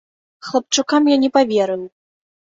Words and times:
Хлапчукам 0.47 1.11
я 1.11 1.17
не 1.25 1.31
паверыў. 1.37 1.87